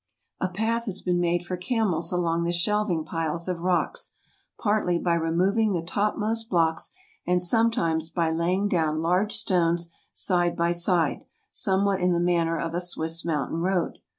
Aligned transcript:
A 0.39 0.49
path 0.49 0.85
has 0.85 1.03
been 1.03 1.19
made 1.19 1.45
for 1.45 1.55
camels 1.55 2.11
along 2.11 2.41
the 2.41 2.51
shelving 2.51 3.05
piles 3.05 3.47
of 3.47 3.59
rocks, 3.59 4.13
partly 4.57 4.97
by 4.97 5.13
removing 5.13 5.73
the 5.73 5.83
topmost 5.83 6.49
blocks, 6.49 6.89
and 7.27 7.39
sometimes 7.39 8.09
by 8.09 8.31
laying 8.31 8.67
down 8.67 9.03
large 9.03 9.33
stones 9.35 9.91
side 10.11 10.57
by 10.57 10.71
side, 10.71 11.25
somewhat 11.51 12.01
in 12.01 12.13
the 12.13 12.19
manner 12.19 12.57
of 12.59 12.73
a 12.73 12.81
Swiss 12.81 13.23
mountain 13.23 13.59
road. 13.59 13.99